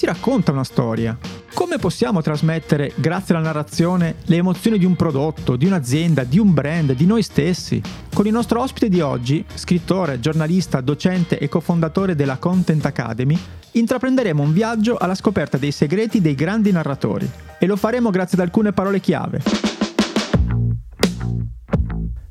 [0.00, 1.18] si racconta una storia.
[1.52, 6.54] Come possiamo trasmettere, grazie alla narrazione, le emozioni di un prodotto, di un'azienda, di un
[6.54, 7.82] brand, di noi stessi?
[8.14, 13.38] Con il nostro ospite di oggi, scrittore, giornalista, docente e cofondatore della Content Academy,
[13.72, 17.30] intraprenderemo un viaggio alla scoperta dei segreti dei grandi narratori.
[17.58, 19.42] E lo faremo grazie ad alcune parole chiave.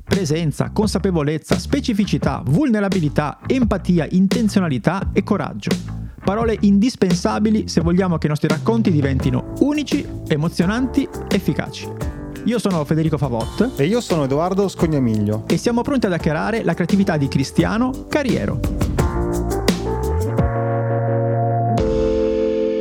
[0.02, 8.48] Presenza, consapevolezza, specificità, vulnerabilità, empatia, intenzionalità e coraggio parole indispensabili se vogliamo che i nostri
[8.48, 11.88] racconti diventino unici, emozionanti, efficaci.
[12.44, 16.74] Io sono Federico Favot e io sono Edoardo Scognamiglio e siamo pronti ad hackerare la
[16.74, 18.99] creatività di Cristiano Carriero.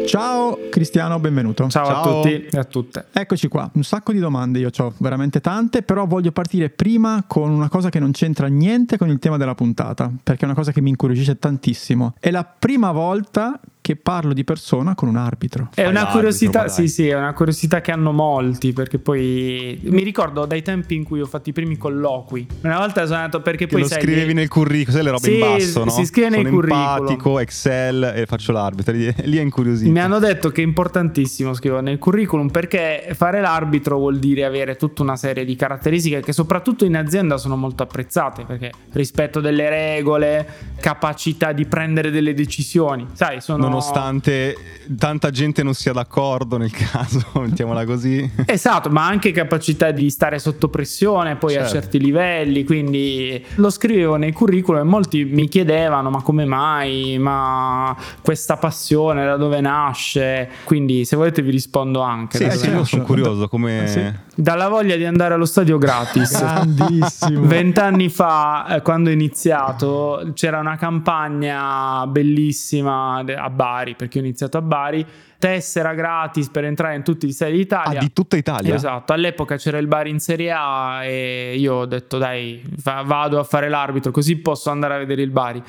[0.10, 1.68] Ciao Cristiano, benvenuto.
[1.70, 3.06] Ciao, Ciao, a tutti e a tutte.
[3.12, 7.52] Eccoci qua, un sacco di domande, io ho veramente tante, però voglio partire prima con
[7.52, 10.72] una cosa che non c'entra niente con il tema della puntata, perché è una cosa
[10.72, 12.16] che mi incuriosisce tantissimo.
[12.20, 15.70] È la prima volta che parlo di persona con un arbitro.
[15.74, 20.46] È una curiosità, sì, sì, è una curiosità che hanno molti, perché poi mi ricordo
[20.46, 22.46] dai tempi in cui ho fatto i primi colloqui.
[22.62, 25.24] Una volta sono andato perché che poi lo sai, scrivevi nel curriculum, sai le robe
[25.24, 25.90] sì, in basso, no?
[25.90, 26.86] Si scrive sono nei curriculum.
[26.86, 29.90] empatico, Excel e faccio l'arbitro, lì è incuriosito.
[29.90, 34.76] Mi hanno detto che è importantissimo scrivere nel curriculum perché fare l'arbitro vuol dire avere
[34.76, 39.68] tutta una serie di caratteristiche che soprattutto in azienda sono molto apprezzate, perché rispetto delle
[39.68, 40.48] regole,
[40.80, 44.56] capacità di prendere delle decisioni, sai, sono nonostante
[44.98, 48.30] tanta gente non sia d'accordo nel caso, mettiamola così.
[48.46, 51.68] Esatto, ma anche capacità di stare sotto pressione poi certo.
[51.68, 57.18] a certi livelli, quindi lo scrivevo nei curriculum e molti mi chiedevano ma come mai,
[57.20, 62.52] ma questa passione da dove nasce, quindi se volete vi rispondo anche.
[62.52, 63.88] Sì, sì io sono curioso come...
[63.88, 64.28] Sì.
[64.40, 66.40] Dalla voglia di andare allo stadio gratis.
[66.40, 67.42] Grandissimo.
[67.46, 74.58] Vent'anni fa, eh, quando ho iniziato, c'era una campagna bellissima a Bari, perché ho iniziato
[74.58, 75.06] a Bari,
[75.38, 78.00] tessera gratis per entrare in tutti gli stadi d'Italia.
[78.00, 78.74] Ah, di tutta Italia?
[78.74, 83.44] Esatto, all'epoca c'era il Bari in Serie A e io ho detto dai, vado a
[83.44, 85.62] fare l'arbitro così posso andare a vedere il Bari.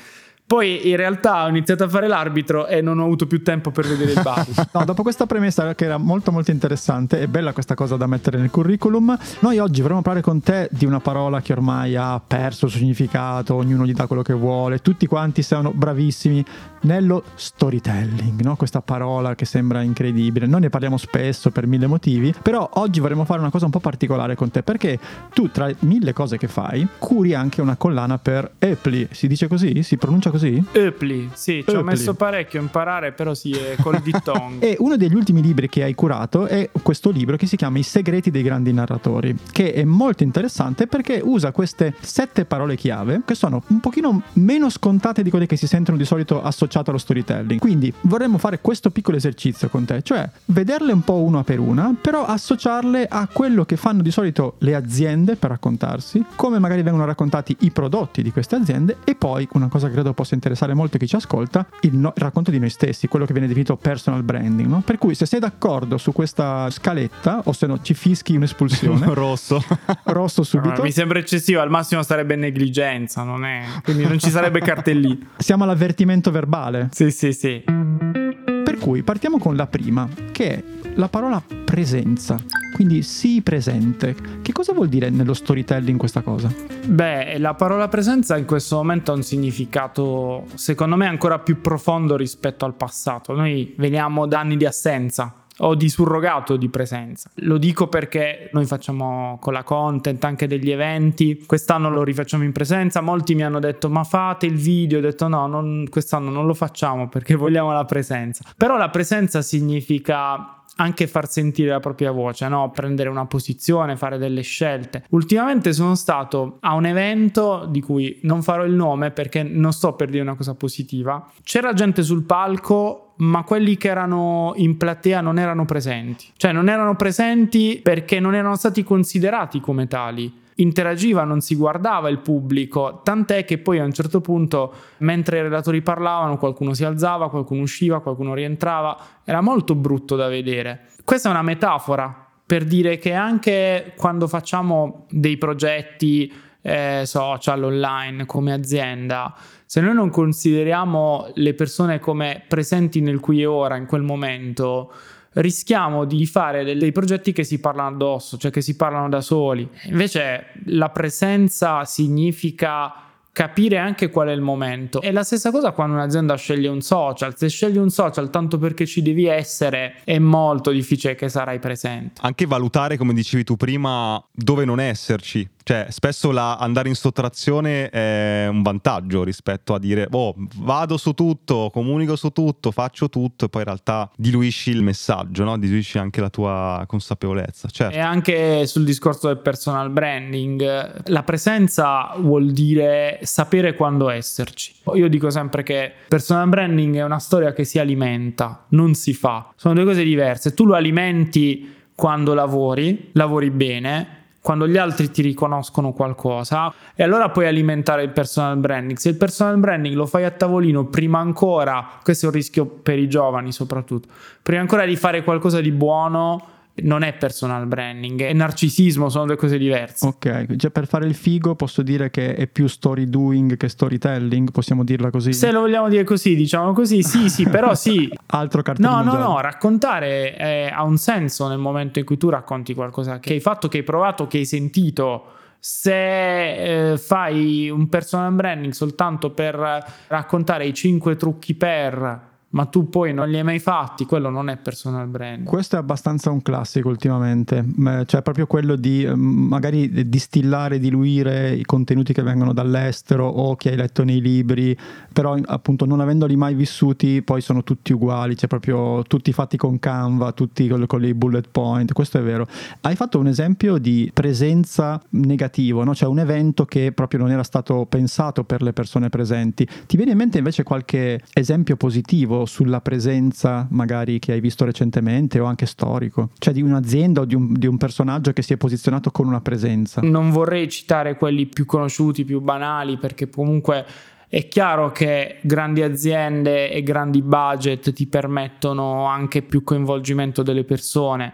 [0.51, 3.87] Poi in realtà ho iniziato a fare l'arbitro e non ho avuto più tempo per
[3.87, 4.51] vedere il Bari.
[4.73, 8.37] no, dopo questa premessa che era molto molto interessante, è bella questa cosa da mettere
[8.37, 9.17] nel curriculum.
[9.39, 13.55] Noi oggi vorremmo parlare con te di una parola che ormai ha perso il significato,
[13.55, 16.43] ognuno gli dà quello che vuole, tutti quanti sono bravissimi
[16.81, 18.57] nello storytelling, no?
[18.57, 20.47] questa parola che sembra incredibile.
[20.47, 23.79] Noi ne parliamo spesso per mille motivi, però oggi vorremmo fare una cosa un po'
[23.79, 24.99] particolare con te perché
[25.33, 29.81] tu tra mille cose che fai curi anche una collana per Epli, si dice così?
[29.83, 30.40] Si pronuncia così?
[30.41, 30.63] Così?
[30.71, 34.65] Eupli, sì, ci ho messo parecchio a imparare, però sì, è col dittongo.
[34.65, 37.83] e uno degli ultimi libri che hai curato è questo libro che si chiama I
[37.83, 43.35] segreti dei grandi narratori, che è molto interessante perché usa queste sette parole chiave che
[43.35, 47.59] sono un pochino meno scontate di quelle che si sentono di solito associate allo storytelling.
[47.59, 51.93] Quindi vorremmo fare questo piccolo esercizio con te, cioè vederle un po' una per una,
[51.99, 57.05] però associarle a quello che fanno di solito le aziende per raccontarsi, come magari vengono
[57.05, 60.73] raccontati i prodotti di queste aziende e poi una cosa che credo possa possa interessare
[60.73, 63.75] molto chi ci ascolta, il, no- il, racconto di noi stessi, quello che viene definito
[63.75, 64.69] personal branding.
[64.69, 64.81] No?
[64.81, 69.07] Per cui se sei d'accordo su questa scaletta o se no ci fischi un'espulsione.
[69.13, 69.63] rosso.
[70.05, 70.81] rosso subito.
[70.81, 73.63] Ah, mi sembra eccessivo, al massimo sarebbe negligenza, non è...
[73.83, 75.17] quindi non ci sarebbe cartellino.
[75.37, 76.89] Siamo all'avvertimento verbale.
[76.91, 77.63] Sì, sì, sì.
[77.63, 80.63] Per cui partiamo con la prima, che è
[80.95, 82.37] la parola presenza.
[82.73, 84.15] Quindi sii presente.
[84.41, 86.53] Che cosa vuol dire nello storytelling questa cosa?
[86.85, 92.15] Beh, la parola presenza in questo momento ha un significato, secondo me, ancora più profondo
[92.15, 93.33] rispetto al passato.
[93.33, 97.29] Noi veniamo da anni di assenza o di surrogato di presenza.
[97.35, 102.51] Lo dico perché noi facciamo con la content anche degli eventi, quest'anno lo rifacciamo in
[102.51, 106.45] presenza, molti mi hanno detto ma fate il video, ho detto no, non, quest'anno non
[106.45, 108.43] lo facciamo perché vogliamo la presenza.
[108.57, 112.71] Però la presenza significa anche far sentire la propria voce, no?
[112.71, 115.03] prendere una posizione, fare delle scelte.
[115.09, 119.93] Ultimamente sono stato a un evento di cui non farò il nome perché non sto
[119.93, 121.29] per dire una cosa positiva.
[121.43, 126.25] C'era gente sul palco ma quelli che erano in platea non erano presenti.
[126.35, 132.09] Cioè non erano presenti perché non erano stati considerati come tali interagiva, non si guardava
[132.09, 136.83] il pubblico, tant'è che poi a un certo punto, mentre i relatori parlavano, qualcuno si
[136.83, 140.87] alzava, qualcuno usciva, qualcuno rientrava, era molto brutto da vedere.
[141.03, 146.31] Questa è una metafora per dire che anche quando facciamo dei progetti
[146.61, 149.33] eh, social online come azienda,
[149.65, 154.91] se noi non consideriamo le persone come presenti nel qui e ora, in quel momento,
[155.33, 159.67] rischiamo di fare dei progetti che si parlano addosso, cioè che si parlano da soli.
[159.85, 162.93] Invece la presenza significa
[163.33, 165.01] capire anche qual è il momento.
[165.01, 167.37] È la stessa cosa quando un'azienda sceglie un social.
[167.37, 172.21] Se scegli un social tanto perché ci devi essere, è molto difficile che sarai presente.
[172.23, 175.47] Anche valutare, come dicevi tu prima, dove non esserci.
[175.63, 181.13] Cioè, spesso la, andare in sottrazione è un vantaggio rispetto a dire, oh, vado su
[181.13, 185.57] tutto, comunico su tutto, faccio tutto, e poi in realtà diluisci il messaggio, no?
[185.57, 187.67] diluisci anche la tua consapevolezza.
[187.69, 187.95] Certo.
[187.95, 194.73] E anche sul discorso del personal branding, la presenza vuol dire sapere quando esserci.
[194.95, 199.51] Io dico sempre che personal branding è una storia che si alimenta, non si fa.
[199.55, 200.53] Sono due cose diverse.
[200.53, 207.29] Tu lo alimenti quando lavori, lavori bene, quando gli altri ti riconoscono qualcosa e allora
[207.29, 208.97] puoi alimentare il personal branding.
[208.97, 212.97] Se il personal branding lo fai a tavolino prima ancora, questo è un rischio per
[212.97, 214.07] i giovani soprattutto,
[214.41, 219.35] prima ancora di fare qualcosa di buono non è personal branding, è narcisismo, sono due
[219.35, 220.05] cose diverse.
[220.07, 224.51] Ok, già per fare il figo posso dire che è più story doing che storytelling,
[224.51, 225.33] possiamo dirla così?
[225.33, 228.09] Se lo vogliamo dire così, diciamo così, sì, sì, però sì.
[228.27, 229.03] Altro cartellino.
[229.03, 233.19] No, no, no, raccontare è, ha un senso nel momento in cui tu racconti qualcosa
[233.19, 235.25] che hai fatto, che hai provato, che hai sentito.
[235.59, 242.89] Se eh, fai un personal branding soltanto per raccontare i 5 trucchi per ma tu
[242.89, 245.45] poi non li hai mai fatti, quello non è personal brand.
[245.45, 247.65] Questo è abbastanza un classico ultimamente,
[248.05, 253.75] cioè proprio quello di magari distillare, diluire i contenuti che vengono dall'estero o che hai
[253.75, 254.77] letto nei libri,
[255.11, 259.79] però appunto non avendoli mai vissuti poi sono tutti uguali, cioè proprio tutti fatti con
[259.79, 262.47] Canva, tutti con, con i bullet point, questo è vero.
[262.81, 265.95] Hai fatto un esempio di presenza negativo, no?
[265.95, 269.67] cioè un evento che proprio non era stato pensato per le persone presenti.
[269.85, 272.40] Ti viene in mente invece qualche esempio positivo?
[272.45, 276.29] Sulla presenza magari che hai visto recentemente o anche storico?
[276.37, 279.41] Cioè di un'azienda o di un, di un personaggio che si è posizionato con una
[279.41, 280.01] presenza?
[280.01, 283.85] Non vorrei citare quelli più conosciuti, più banali, perché comunque
[284.27, 291.33] è chiaro che grandi aziende e grandi budget ti permettono anche più coinvolgimento delle persone.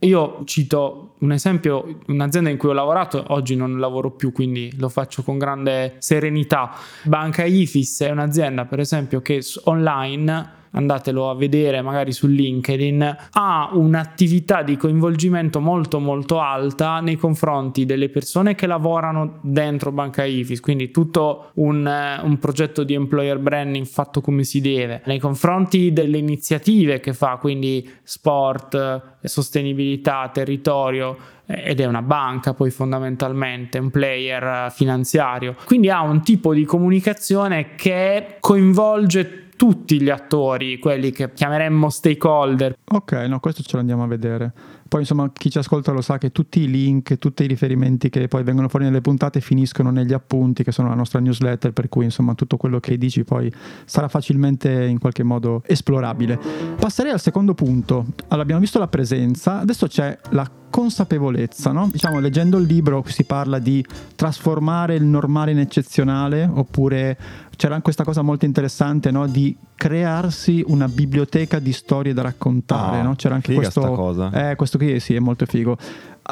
[0.00, 4.90] Io cito un esempio, un'azienda in cui ho lavorato, oggi non lavoro più, quindi lo
[4.90, 6.72] faccio con grande serenità.
[7.04, 13.70] Banca Ifis è un'azienda, per esempio, che online andatelo a vedere magari su LinkedIn, ha
[13.72, 20.60] un'attività di coinvolgimento molto molto alta nei confronti delle persone che lavorano dentro Banca Ifis,
[20.60, 21.90] quindi tutto un,
[22.22, 27.36] un progetto di employer branding fatto come si deve, nei confronti delle iniziative che fa,
[27.40, 35.54] quindi sport, sostenibilità, territorio, ed è una banca poi fondamentalmente, un player finanziario.
[35.64, 42.76] Quindi ha un tipo di comunicazione che coinvolge tutti gli attori, quelli che chiameremmo stakeholder.
[42.84, 44.52] Ok, no, questo ce lo andiamo a vedere.
[44.88, 48.28] Poi insomma chi ci ascolta lo sa che tutti i link, tutti i riferimenti che
[48.28, 52.04] poi vengono fuori nelle puntate finiscono negli appunti che sono la nostra newsletter, per cui
[52.04, 53.52] insomma tutto quello che dici poi
[53.84, 56.38] sarà facilmente in qualche modo esplorabile.
[56.78, 58.06] Passerei al secondo punto.
[58.28, 61.88] Allora abbiamo visto la presenza, adesso c'è la consapevolezza, no?
[61.90, 67.16] Diciamo, leggendo il libro si parla di trasformare il normale in eccezionale, oppure
[67.56, 69.26] c'era questa cosa molto interessante, no?
[69.26, 73.14] Di crearsi una biblioteca di storie da raccontare, ah, no?
[73.14, 74.50] C'era anche questo, cosa.
[74.50, 75.76] Eh, questo qui sì, è molto figo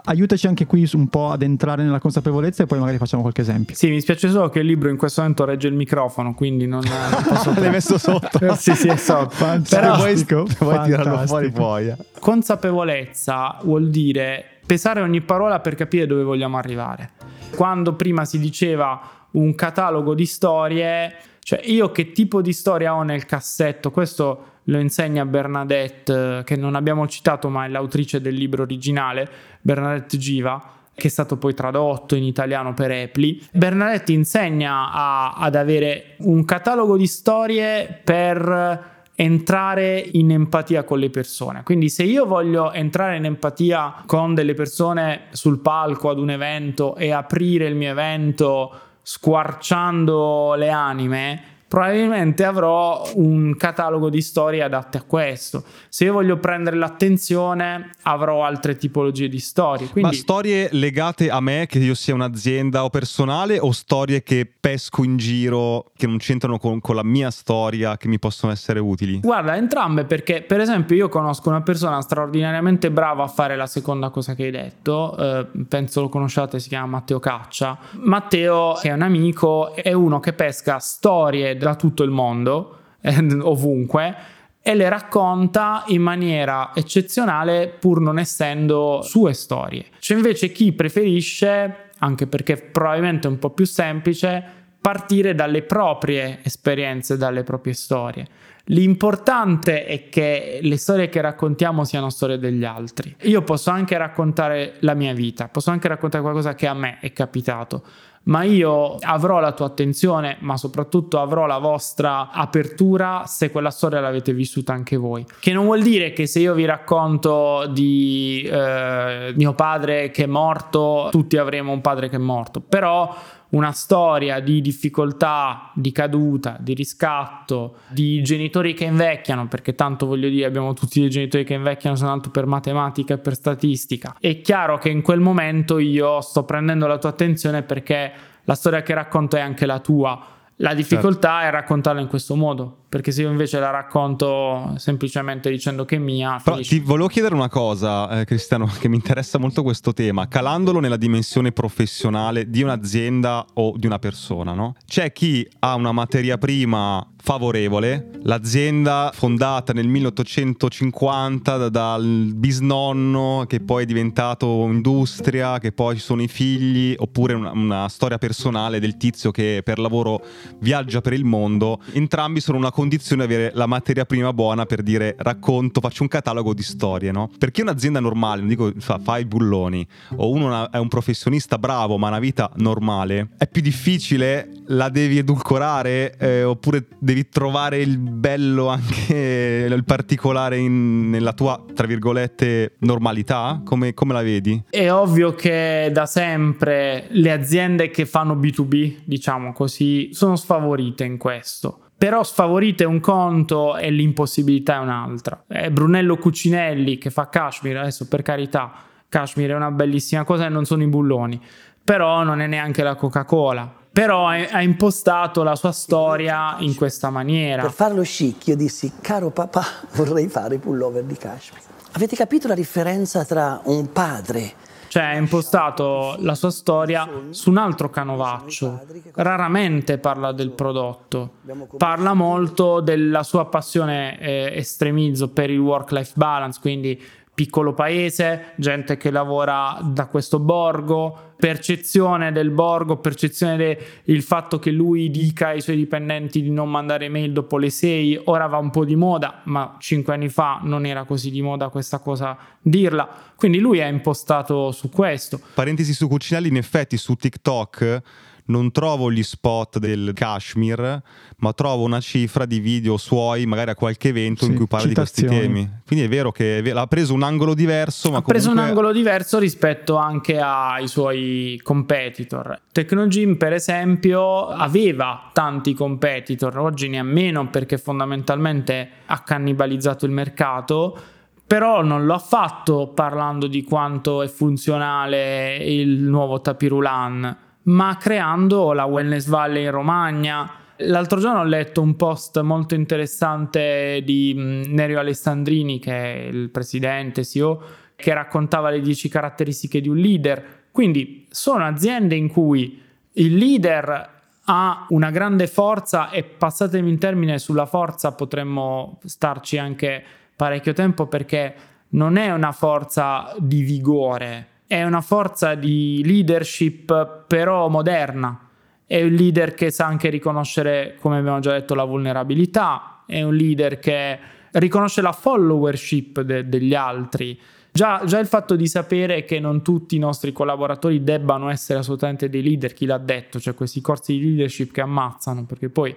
[0.06, 3.74] aiutaci anche qui un po' ad entrare nella consapevolezza e poi magari facciamo qualche esempio.
[3.74, 6.82] Sì, mi spiace solo che il libro in questo momento regge il microfono, quindi non,
[6.84, 7.52] non posso...
[7.58, 8.54] L'hai messo sotto?
[8.56, 9.30] sì, sì, è sotto.
[9.30, 10.44] Fantastico.
[10.44, 11.88] Però, vuoi tirarlo fuori poi.
[11.88, 11.96] Eh.
[12.18, 17.10] Consapevolezza vuol dire pesare ogni parola per capire dove vogliamo arrivare.
[17.54, 19.00] Quando prima si diceva
[19.34, 24.78] un catalogo di storie, cioè io che tipo di storia ho nel cassetto, questo lo
[24.78, 29.28] insegna Bernadette, che non abbiamo citato ma è l'autrice del libro originale,
[29.60, 33.42] Bernadette Giva, che è stato poi tradotto in italiano per Epli.
[33.52, 41.10] Bernadette insegna a, ad avere un catalogo di storie per entrare in empatia con le
[41.10, 41.62] persone.
[41.62, 46.96] Quindi se io voglio entrare in empatia con delle persone sul palco ad un evento
[46.96, 51.42] e aprire il mio evento squarciando le anime,
[51.74, 55.64] probabilmente avrò un catalogo di storie adatte a questo.
[55.88, 59.88] Se io voglio prendere l'attenzione, avrò altre tipologie di storie.
[59.88, 60.10] Quindi...
[60.10, 65.02] Ma storie legate a me, che io sia un'azienda o personale, o storie che pesco
[65.02, 69.18] in giro, che non c'entrano con, con la mia storia, che mi possono essere utili?
[69.18, 74.10] Guarda, entrambe, perché per esempio io conosco una persona straordinariamente brava a fare la seconda
[74.10, 77.76] cosa che hai detto, eh, penso lo conosciate, si chiama Matteo Caccia.
[77.94, 82.78] Matteo, che è un amico, è uno che pesca storie da tutto il mondo,
[83.40, 84.14] ovunque,
[84.62, 89.86] e le racconta in maniera eccezionale pur non essendo sue storie.
[89.98, 94.42] C'è invece chi preferisce, anche perché probabilmente è un po' più semplice,
[94.80, 98.26] partire dalle proprie esperienze, dalle proprie storie.
[98.68, 103.14] L'importante è che le storie che raccontiamo siano storie degli altri.
[103.22, 107.12] Io posso anche raccontare la mia vita, posso anche raccontare qualcosa che a me è
[107.12, 107.84] capitato,
[108.24, 114.00] ma io avrò la tua attenzione, ma soprattutto avrò la vostra apertura se quella storia
[114.00, 115.24] l'avete vissuta anche voi.
[115.40, 120.26] Che non vuol dire che se io vi racconto di eh, mio padre che è
[120.26, 123.14] morto, tutti avremo un padre che è morto, però
[123.54, 130.28] una storia di difficoltà, di caduta, di riscatto, di genitori che invecchiano, perché tanto voglio
[130.28, 134.16] dire abbiamo tutti dei genitori che invecchiano soltanto per matematica e per statistica.
[134.18, 138.12] È chiaro che in quel momento io sto prendendo la tua attenzione perché
[138.44, 140.20] la storia che racconto è anche la tua.
[140.58, 141.46] La difficoltà certo.
[141.46, 145.98] è raccontarla in questo modo, perché se io invece la racconto semplicemente dicendo che è
[145.98, 146.40] mia.
[146.42, 150.78] Però ti volevo chiedere una cosa, eh, Cristiano, che mi interessa molto questo tema, calandolo
[150.78, 154.74] nella dimensione professionale di un'azienda o di una persona, no?
[154.86, 163.84] C'è chi ha una materia prima favorevole, l'azienda fondata nel 1850 dal bisnonno che poi
[163.84, 168.98] è diventato industria, che poi ci sono i figli, oppure una, una storia personale del
[168.98, 170.22] tizio che per lavoro
[170.58, 174.82] viaggia per il mondo, entrambi sono una condizione di avere la materia prima buona per
[174.82, 177.30] dire racconto, faccio un catalogo di storie, no?
[177.38, 181.96] Perché un'azienda normale, non dico fa, fa i bulloni, o uno è un professionista bravo
[181.96, 187.78] ma ha una vita normale, è più difficile, la devi edulcorare eh, oppure devi trovare
[187.78, 193.60] il bello anche il particolare in, nella tua, tra virgolette, normalità?
[193.64, 194.62] Come, come la vedi?
[194.70, 201.16] È ovvio che da sempre le aziende che fanno B2B, diciamo così, sono sfavorite in
[201.16, 205.44] questo però sfavorite un conto e l'impossibilità è un'altra.
[205.46, 208.72] È Brunello Cucinelli che fa Kashmir, adesso per carità,
[209.08, 211.40] Kashmir è una bellissima cosa e non sono i bulloni,
[211.82, 213.72] però non è neanche la Coca-Cola.
[213.94, 217.62] Però ha impostato la sua storia in questa maniera.
[217.62, 221.62] Per farlo chic io dissi, caro papà, vorrei fare i pullover di Kashmir.
[221.92, 224.54] Avete capito la differenza tra un padre
[224.94, 228.80] cioè ha impostato la sua storia su un altro canovaccio.
[229.14, 231.38] Raramente parla del prodotto,
[231.76, 237.02] parla molto della sua passione eh, estremizzo per il work-life balance, quindi
[237.34, 244.70] piccolo paese, gente che lavora da questo borgo, percezione del borgo, percezione del fatto che
[244.70, 248.70] lui dica ai suoi dipendenti di non mandare mail dopo le 6, ora va un
[248.70, 253.08] po' di moda, ma cinque anni fa non era così di moda questa cosa dirla,
[253.34, 255.40] quindi lui è impostato su questo.
[255.54, 258.02] Parentesi su Cucinelli, in effetti su TikTok
[258.46, 261.02] non trovo gli spot del Kashmir,
[261.38, 264.88] ma trovo una cifra di video suoi, magari a qualche evento sì, in cui parla
[264.88, 265.68] di questi temi.
[265.86, 268.10] Quindi è vero che ha preso un angolo diverso.
[268.10, 268.32] Ma ha comunque...
[268.32, 272.60] preso un angolo diverso rispetto anche ai suoi competitor.
[272.70, 280.12] Technogym, per esempio, aveva tanti competitor, oggi ne ha meno perché fondamentalmente ha cannibalizzato il
[280.12, 280.98] mercato
[281.46, 288.72] però non lo ha fatto parlando di quanto è funzionale il nuovo tapirulan ma creando
[288.72, 290.50] la Wellness Valley in Romagna.
[290.78, 296.50] L'altro giorno ho letto un post molto interessante di mm, Nerio Alessandrini, che è il
[296.50, 297.62] presidente CEO,
[297.96, 300.62] che raccontava le 10 caratteristiche di un leader.
[300.70, 304.12] Quindi sono aziende in cui il leader
[304.46, 310.04] ha una grande forza e passatemi in termine sulla forza potremmo starci anche
[310.36, 311.54] parecchio tempo perché
[311.90, 318.48] non è una forza di vigore, è una forza di leadership però moderna,
[318.86, 323.34] è un leader che sa anche riconoscere, come abbiamo già detto, la vulnerabilità, è un
[323.34, 324.18] leader che
[324.52, 327.38] riconosce la followership de- degli altri.
[327.72, 332.28] Già, già, il fatto di sapere che non tutti i nostri collaboratori debbano essere assolutamente
[332.28, 335.94] dei leader, chi l'ha detto, cioè questi corsi di leadership che ammazzano, perché poi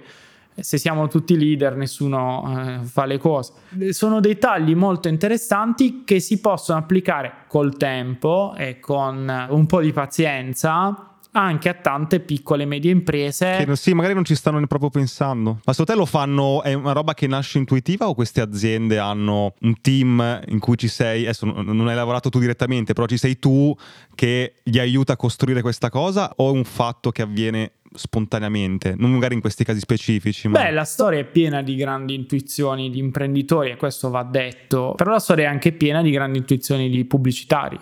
[0.59, 3.53] se siamo tutti leader nessuno eh, fa le cose.
[3.89, 9.81] Sono dei tagli molto interessanti che si possono applicare col tempo e con un po'
[9.81, 13.63] di pazienza anche a tante piccole e medie imprese.
[13.63, 15.59] Che sì, magari non ci stanno proprio pensando.
[15.63, 19.53] Ma secondo te lo fanno, è una roba che nasce intuitiva o queste aziende hanno
[19.61, 23.37] un team in cui ci sei, adesso non hai lavorato tu direttamente, però ci sei
[23.37, 23.75] tu
[24.15, 29.11] che gli aiuta a costruire questa cosa o è un fatto che avviene spontaneamente, non
[29.11, 30.47] magari in questi casi specifici.
[30.47, 30.63] Ma...
[30.63, 35.11] Beh, la storia è piena di grandi intuizioni di imprenditori e questo va detto, però
[35.11, 37.79] la storia è anche piena di grandi intuizioni di pubblicitari.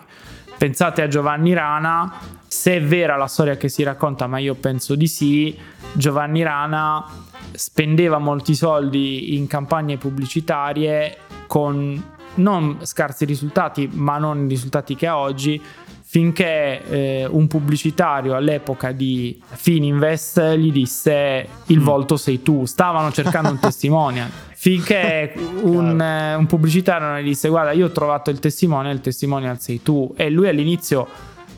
[0.58, 2.12] Pensate a Giovanni Rana,
[2.46, 5.56] se è vera la storia che si racconta, ma io penso di sì,
[5.92, 7.04] Giovanni Rana
[7.52, 15.06] spendeva molti soldi in campagne pubblicitarie con non scarsi risultati, ma non i risultati che
[15.06, 15.60] ha oggi,
[16.08, 21.82] finché eh, un pubblicitario all'epoca di Fininvest gli disse il mm.
[21.84, 24.30] volto sei tu, stavano cercando un testimonial.
[24.52, 29.60] Finché un, eh, un pubblicitario gli disse guarda io ho trovato il testimonial, il testimonial
[29.60, 31.08] sei tu e lui all'inizio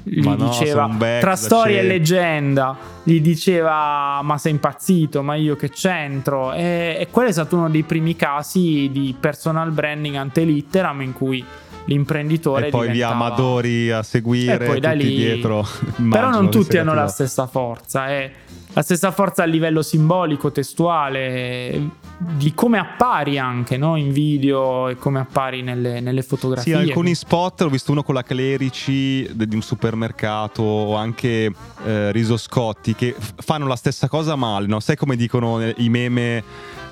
[0.03, 5.23] gli ma diceva no, tra storia e leggenda gli diceva ma sei impazzito?
[5.23, 6.55] Ma io che c'entro?
[6.55, 11.13] E, e quello è stato uno dei primi casi di personal branding ante litteram in
[11.13, 11.45] cui
[11.89, 13.15] l'imprenditore e poi diventava...
[13.15, 15.17] via Amadori a seguire e poi da lì...
[15.17, 15.67] dietro
[16.09, 18.31] però non tutti hanno la stessa forza eh.
[18.73, 23.95] la stessa forza a livello simbolico testuale di come appari anche no?
[23.95, 26.75] in video e come appari nelle, nelle fotografie.
[26.75, 31.53] Sì, alcuni spot, ho visto uno con la Clerici di un supermercato o anche
[31.85, 34.81] eh, Riso Scotti che fanno la stessa cosa male, no?
[34.81, 36.43] sai come dicono i meme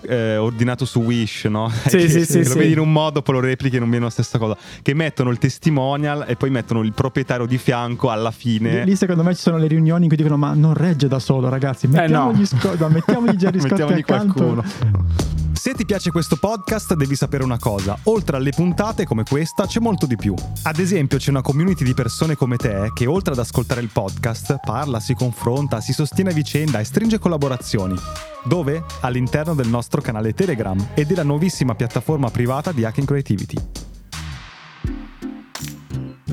[0.08, 1.70] eh, ordinato su Wish, no?
[1.86, 2.58] Sì, sì, sì, lo sì.
[2.58, 4.56] vedi in un modo, poi lo replichi e non viene la stessa cosa.
[4.82, 8.80] Che mettono il testimonial e poi mettono il proprietario di fianco alla fine.
[8.80, 11.18] Lì, lì secondo me ci sono le riunioni in cui dicono: Ma non regge da
[11.18, 11.86] solo, ragazzi.
[11.86, 12.44] Mettiamogli, eh no.
[12.44, 14.64] sco- no, mettiamogli Jerry Scott mettiamogli qualcuno.
[15.66, 19.80] Se ti piace questo podcast devi sapere una cosa, oltre alle puntate come questa c'è
[19.80, 20.32] molto di più.
[20.62, 24.60] Ad esempio c'è una community di persone come te che oltre ad ascoltare il podcast
[24.64, 27.96] parla, si confronta, si sostiene a vicenda e stringe collaborazioni.
[28.44, 28.84] Dove?
[29.00, 33.85] All'interno del nostro canale Telegram e della nuovissima piattaforma privata di Hacking Creativity.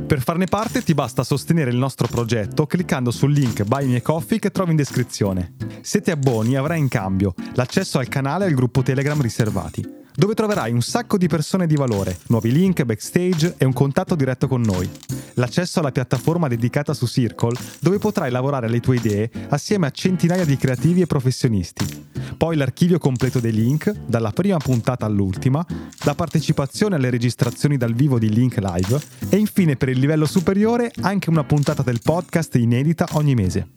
[0.05, 4.37] Per farne parte ti basta sostenere il nostro progetto cliccando sul link Buy Me Coffee
[4.39, 5.55] che trovi in descrizione.
[5.81, 10.33] Se ti abboni avrai in cambio l'accesso al canale e al gruppo Telegram riservati dove
[10.33, 14.61] troverai un sacco di persone di valore, nuovi link, backstage e un contatto diretto con
[14.61, 14.89] noi.
[15.35, 20.45] L'accesso alla piattaforma dedicata su Circle, dove potrai lavorare alle tue idee assieme a centinaia
[20.45, 22.05] di creativi e professionisti.
[22.37, 25.65] Poi l'archivio completo dei link, dalla prima puntata all'ultima,
[26.03, 30.91] la partecipazione alle registrazioni dal vivo di Link Live e infine per il livello superiore
[31.01, 33.69] anche una puntata del podcast inedita ogni mese.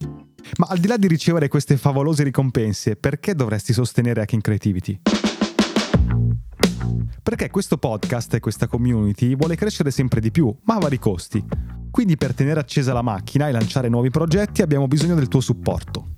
[0.59, 5.01] Ma al di là di ricevere queste favolose ricompense, perché dovresti sostenere Hacking Creativity?
[7.23, 11.45] Perché questo podcast e questa community vuole crescere sempre di più, ma a vari costi.
[11.91, 16.15] Quindi per tenere accesa la macchina e lanciare nuovi progetti abbiamo bisogno del tuo supporto.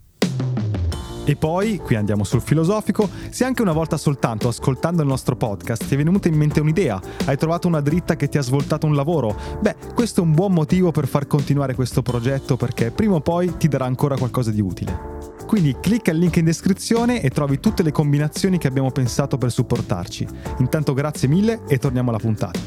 [1.29, 5.87] E poi, qui andiamo sul filosofico, se anche una volta soltanto ascoltando il nostro podcast
[5.87, 8.95] ti è venuta in mente un'idea, hai trovato una dritta che ti ha svoltato un
[8.95, 13.21] lavoro, beh, questo è un buon motivo per far continuare questo progetto perché prima o
[13.21, 15.18] poi ti darà ancora qualcosa di utile.
[15.49, 19.51] Quindi clicca il link in descrizione e trovi tutte le combinazioni che abbiamo pensato per
[19.51, 20.29] supportarci.
[20.59, 22.61] Intanto grazie mille e torniamo alla puntata.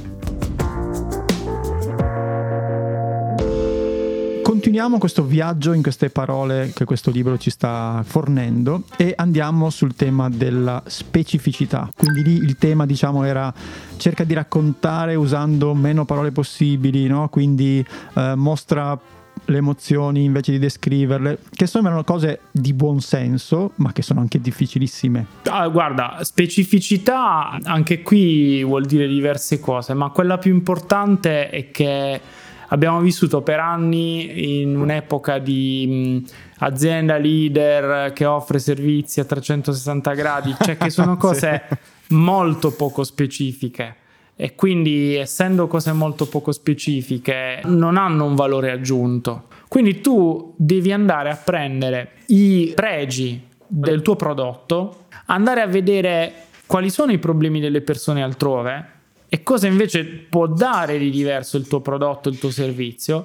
[4.42, 9.94] Continuiamo questo viaggio in queste parole che questo libro ci sta fornendo e andiamo sul
[9.94, 11.88] tema della specificità.
[11.96, 13.54] Quindi lì il tema diciamo era
[13.98, 17.30] cerca di raccontare usando meno parole possibili, no?
[17.30, 19.00] quindi eh, mostra
[19.46, 24.40] le emozioni invece di descriverle, che sembrano cose di buon senso, ma che sono anche
[24.40, 25.26] difficilissime.
[25.46, 32.22] Ah, guarda, specificità anche qui vuol dire diverse cose, ma quella più importante è che
[32.68, 40.14] abbiamo vissuto per anni in un'epoca di mh, azienda leader che offre servizi a 360
[40.14, 42.14] gradi, cioè che sono cose sì.
[42.14, 43.96] molto poco specifiche
[44.42, 49.44] e quindi essendo cose molto poco specifiche non hanno un valore aggiunto.
[49.68, 56.34] Quindi tu devi andare a prendere i pregi del tuo prodotto, andare a vedere
[56.66, 58.86] quali sono i problemi delle persone altrove
[59.30, 63.24] e cosa invece può dare di diverso il tuo prodotto, il tuo servizio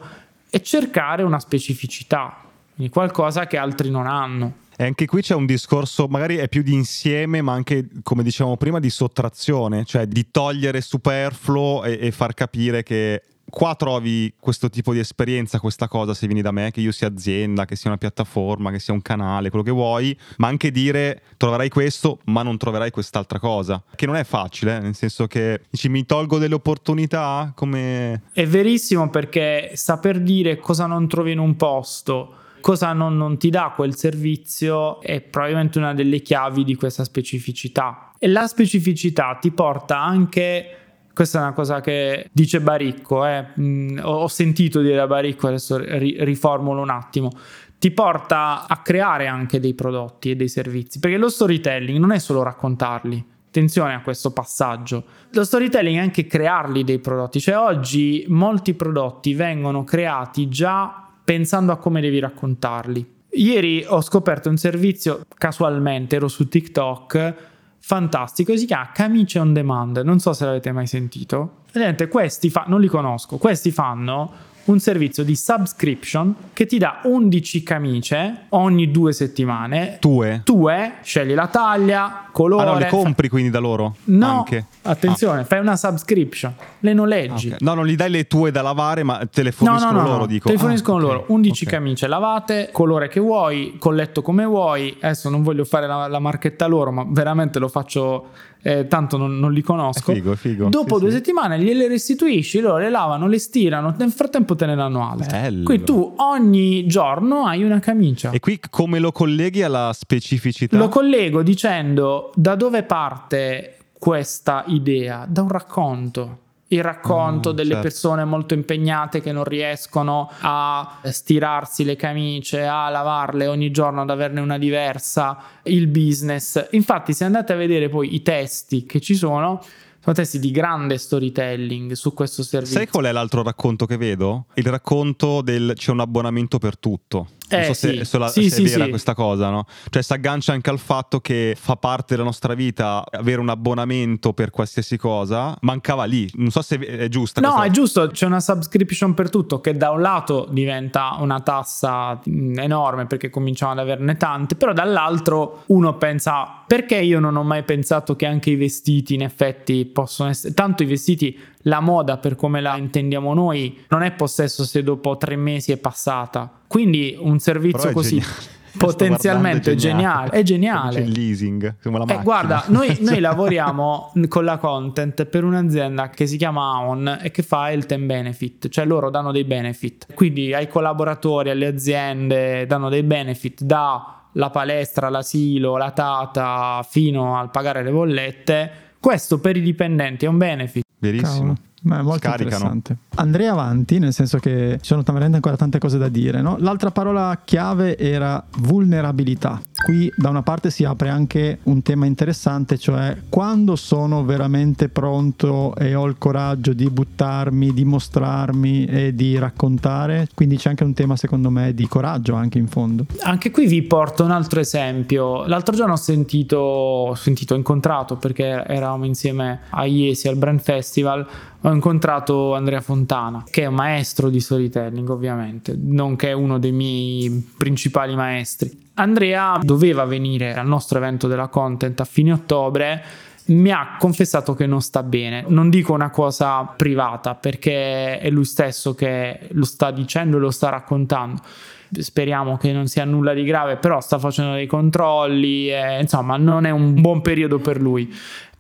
[0.51, 2.45] e cercare una specificità,
[2.91, 4.53] qualcosa che altri non hanno.
[4.79, 8.59] E anche qui c'è un discorso, magari è più di insieme, ma anche, come dicevamo
[8.59, 14.69] prima, di sottrazione, cioè di togliere superfluo e, e far capire che qua trovi questo
[14.69, 17.89] tipo di esperienza, questa cosa se vieni da me, che io sia azienda, che sia
[17.89, 22.43] una piattaforma, che sia un canale, quello che vuoi, ma anche dire troverai questo, ma
[22.43, 24.81] non troverai quest'altra cosa, che non è facile, eh?
[24.81, 28.25] nel senso che dici mi tolgo delle opportunità come...
[28.33, 33.49] È verissimo perché saper dire cosa non trovi in un posto cosa non, non ti
[33.49, 38.11] dà quel servizio è probabilmente una delle chiavi di questa specificità.
[38.19, 40.79] E la specificità ti porta anche
[41.13, 43.47] questa è una cosa che dice Baricco, eh?
[43.61, 47.31] mm, ho sentito dire da Baricco, adesso ri- riformulo un attimo,
[47.79, 52.19] ti porta a creare anche dei prodotti e dei servizi, perché lo storytelling non è
[52.19, 58.25] solo raccontarli, attenzione a questo passaggio, lo storytelling è anche crearli dei prodotti, cioè oggi
[58.27, 63.15] molti prodotti vengono creati già pensando a come devi raccontarli.
[63.31, 67.35] Ieri ho scoperto un servizio casualmente, ero su TikTok,
[67.81, 71.65] fantastico, si chiama Camice on Demand, non so se l'avete mai sentito.
[71.73, 74.33] Vedete, questi fa- non li conosco, questi fanno
[74.67, 79.99] un servizio di subscription che ti dà 11 camicie ogni due settimane.
[80.01, 80.43] Tue?
[80.45, 82.63] Tue, scegli la taglia, colore.
[82.69, 83.97] Ah no, le compri quindi da loro?
[84.05, 84.67] No, Anche.
[84.83, 87.51] attenzione, fai una subscription, le noleggi.
[87.51, 87.61] Ah, ok.
[87.63, 90.07] No, non gli dai le tue da lavare, ma te le No, forniscono no, no,
[90.09, 90.27] loro, no.
[90.27, 90.49] dico.
[90.49, 91.71] te Ah, forniscono loro 11 ok.
[91.71, 94.97] camicie lavate, colore che vuoi, colletto come vuoi.
[95.01, 98.31] Adesso non voglio fare la, la marchetta loro, ma veramente lo faccio,
[98.67, 100.11] eh, tanto non, non li conosco.
[100.11, 100.69] È figo, è figo.
[100.69, 101.17] Dopo Sì, due sì.
[101.19, 105.41] settimane gliele restituisci, loro le lavano, le stirano, nel frattempo te ne danno altre.
[105.41, 105.63] Bello.
[105.63, 108.31] Quindi tu ogni giorno hai una camicia.
[108.31, 110.77] E qui come lo colleghi alla specificità?
[110.77, 115.27] Lo collego dicendo da dove parte questa idea?
[115.29, 116.39] Da un racconto.
[116.69, 117.83] Il racconto Ah, delle certo.
[117.83, 124.11] persone molto impegnate che non riescono a stirarsi le camicie, a lavarle ogni giorno, ad
[124.11, 126.69] averne una diversa, il business.
[126.73, 129.63] Infatti, se andate a vedere poi i testi che ci sono,
[130.01, 132.77] sono testi di grande storytelling su questo servizio.
[132.79, 134.47] Sai qual è l'altro racconto che vedo?
[134.55, 137.29] Il racconto del c'è un abbonamento per tutto.
[137.49, 138.05] Non Eh, so se, sì.
[138.05, 139.67] se la- Sì, se sì, è vera questa cosa, no?
[139.89, 144.33] Cioè si aggancia anche al fatto che fa parte della nostra vita avere un abbonamento
[144.33, 145.57] per qualsiasi cosa.
[145.61, 146.29] Mancava lì.
[146.35, 149.91] Non so se è giusta No, è giusto, c'è una subscription per tutto che da
[149.91, 156.63] un lato diventa una tassa enorme perché cominciamo ad averne tante, però dall'altro uno pensa
[156.67, 160.83] perché io non ho mai pensato che anche i vestiti in effetti possono essere, tanto
[160.83, 165.37] i vestiti, la moda per come la intendiamo noi non è possesso se dopo tre
[165.37, 168.55] mesi è passata, quindi un servizio è così geniale.
[168.77, 170.97] Potenzialmente geniale, è geniale.
[170.97, 176.37] C'è il leasing, Eh, guarda, noi, noi lavoriamo con la content per un'azienda che si
[176.37, 180.13] chiama Aon e che fa il time benefit, cioè loro danno dei benefit.
[180.13, 187.39] Quindi ai collaboratori, alle aziende danno dei benefit da la palestra, l'asilo, la tata fino
[187.39, 188.71] al pagare le bollette.
[189.01, 190.86] Questo per i dipendenti è un benefit.
[190.99, 191.31] Verissimo.
[191.33, 191.57] Cavolo.
[191.83, 192.73] Ma è molto Scaricano.
[192.75, 192.97] interessante.
[193.15, 196.41] Andrei avanti, nel senso che ci sono veramente ancora tante cose da dire.
[196.41, 196.57] no?
[196.59, 199.61] L'altra parola chiave era vulnerabilità.
[199.87, 205.77] Qui da una parte si apre anche un tema interessante, cioè quando sono veramente pronto
[205.77, 210.27] e ho il coraggio di buttarmi, di mostrarmi e di raccontare.
[210.35, 213.07] Quindi c'è anche un tema secondo me di coraggio anche in fondo.
[213.21, 215.47] Anche qui vi porto un altro esempio.
[215.47, 220.59] L'altro giorno ho sentito, ho sentito, ho incontrato perché eravamo insieme a Iesi al Brand
[220.59, 221.25] Festival.
[221.63, 227.53] Ho incontrato Andrea Fontana, che è un maestro di storytelling, ovviamente, nonché uno dei miei
[227.57, 228.85] principali maestri.
[228.95, 233.03] Andrea doveva venire al nostro evento della content a fine ottobre
[233.47, 235.45] mi ha confessato che non sta bene.
[235.47, 240.51] Non dico una cosa privata perché è lui stesso che lo sta dicendo e lo
[240.51, 241.43] sta raccontando.
[241.89, 246.67] Speriamo che non sia nulla di grave, però sta facendo dei controlli, e, insomma, non
[246.67, 248.13] è un buon periodo per lui.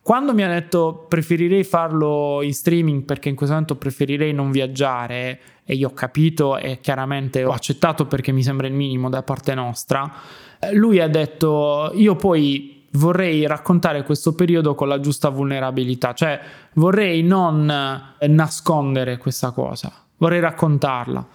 [0.07, 5.41] Quando mi ha detto preferirei farlo in streaming perché in questo momento preferirei non viaggiare,
[5.65, 9.53] e io ho capito e chiaramente ho accettato perché mi sembra il minimo da parte
[9.55, 10.09] nostra,
[10.61, 16.39] eh, lui ha detto io poi vorrei raccontare questo periodo con la giusta vulnerabilità, cioè
[16.75, 17.69] vorrei non
[18.21, 21.27] eh, nascondere questa cosa, vorrei raccontarla.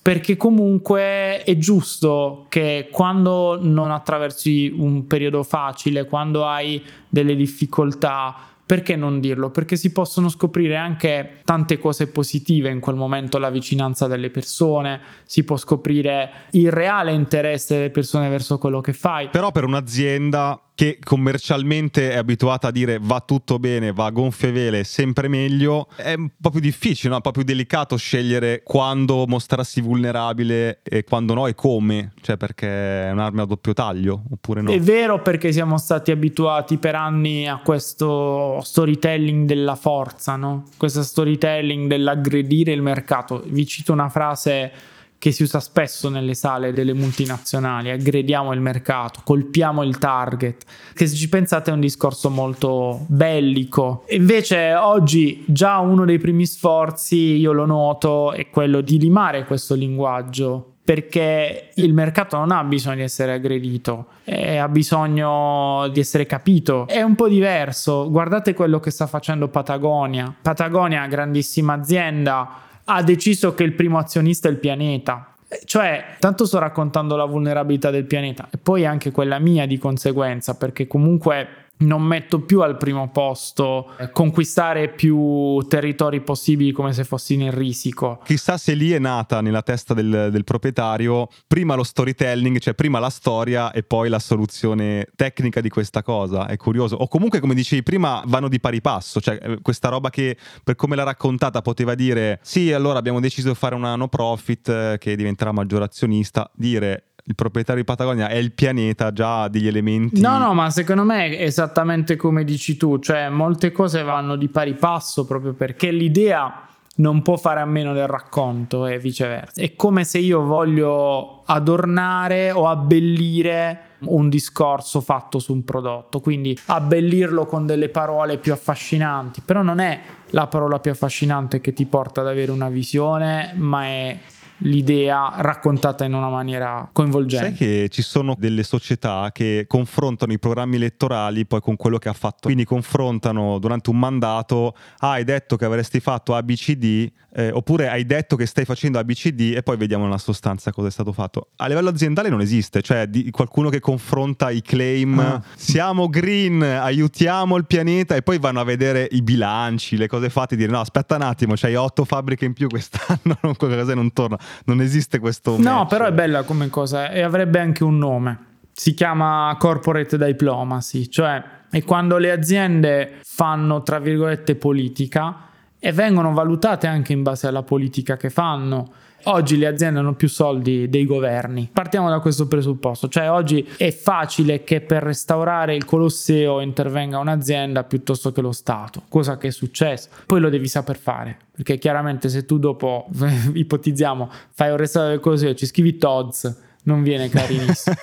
[0.00, 8.34] Perché comunque è giusto che quando non attraversi un periodo facile, quando hai delle difficoltà,
[8.68, 9.50] perché non dirlo?
[9.50, 15.00] Perché si possono scoprire anche tante cose positive in quel momento, la vicinanza delle persone,
[15.24, 19.28] si può scoprire il reale interesse delle persone verso quello che fai.
[19.28, 24.52] Però per un'azienda che commercialmente è abituata a dire va tutto bene, va a gonfie
[24.52, 27.16] vele, sempre meglio, è un po' più difficile, no?
[27.16, 33.08] un po' più delicato scegliere quando mostrarsi vulnerabile e quando no e come, cioè perché
[33.08, 34.70] è un'arma a doppio taglio oppure no.
[34.70, 40.62] È vero perché siamo stati abituati per anni a questo storytelling della forza, no?
[40.76, 43.42] Questo storytelling dell'aggredire il mercato.
[43.44, 44.70] Vi cito una frase
[45.18, 51.06] che si usa spesso nelle sale delle multinazionali, aggrediamo il mercato, colpiamo il target, che
[51.06, 54.04] se ci pensate è un discorso molto bellico.
[54.10, 59.74] Invece oggi già uno dei primi sforzi, io lo noto, è quello di limare questo
[59.74, 66.24] linguaggio perché il mercato non ha bisogno di essere aggredito, eh, ha bisogno di essere
[66.24, 66.86] capito.
[66.86, 68.08] È un po' diverso.
[68.08, 70.34] Guardate quello che sta facendo Patagonia.
[70.40, 75.34] Patagonia, grandissima azienda, ha deciso che il primo azionista è il pianeta.
[75.64, 80.56] Cioè, tanto sto raccontando la vulnerabilità del pianeta e poi anche quella mia di conseguenza,
[80.56, 87.04] perché comunque non metto più al primo posto eh, conquistare più territori possibili come se
[87.04, 88.20] fossi nel risico.
[88.24, 92.98] Chissà se lì è nata nella testa del, del, proprietario prima lo storytelling, cioè prima
[92.98, 96.46] la storia e poi la soluzione tecnica di questa cosa.
[96.46, 96.96] È curioso.
[96.96, 99.20] O comunque, come dicevi prima, vanno di pari passo.
[99.20, 103.50] Cioè, eh, questa roba che per come l'ha raccontata poteva dire: Sì, allora abbiamo deciso
[103.50, 106.50] di fare una no profit eh, che diventerà maggior azionista.
[106.54, 110.18] Dire il proprietario di Patagonia è il pianeta già degli elementi.
[110.18, 114.48] No, no, ma secondo me è esattamente come dici tu, cioè molte cose vanno di
[114.48, 119.60] pari passo proprio perché l'idea non può fare a meno del racconto e viceversa.
[119.60, 126.58] È come se io voglio adornare o abbellire un discorso fatto su un prodotto, quindi
[126.66, 131.84] abbellirlo con delle parole più affascinanti, però non è la parola più affascinante che ti
[131.84, 134.18] porta ad avere una visione, ma è
[134.58, 137.46] l'idea raccontata in una maniera coinvolgente.
[137.46, 142.08] Sai che ci sono delle società che confrontano i programmi elettorali poi con quello che
[142.08, 147.50] ha fatto, quindi confrontano durante un mandato, ah, hai detto che avresti fatto ABCD, eh,
[147.52, 151.12] oppure hai detto che stai facendo ABCD e poi vediamo nella sostanza cosa è stato
[151.12, 151.48] fatto.
[151.56, 155.42] A livello aziendale non esiste, cioè di qualcuno che confronta i claim, ah.
[155.54, 160.54] siamo green, aiutiamo il pianeta e poi vanno a vedere i bilanci, le cose fatte
[160.54, 164.38] e dire no, aspetta un attimo, c'hai otto fabbriche in più quest'anno, qualcosa non torna
[164.64, 165.56] non esiste questo.
[165.58, 165.88] No, match.
[165.88, 168.46] però è bella come cosa e avrebbe anche un nome.
[168.72, 176.32] Si chiama corporate diplomacy, cioè è quando le aziende fanno, tra virgolette, politica e vengono
[176.32, 178.92] valutate anche in base alla politica che fanno.
[179.24, 181.68] Oggi le aziende hanno più soldi dei governi.
[181.72, 187.84] Partiamo da questo presupposto, cioè oggi è facile che per restaurare il Colosseo intervenga un'azienda
[187.84, 190.08] piuttosto che lo Stato, cosa che è successo.
[190.26, 193.08] Poi lo devi saper fare, perché chiaramente se tu dopo,
[193.52, 197.96] ipotizziamo, fai un restauro del Colosseo, ci scrivi Todds, non viene carinissimo.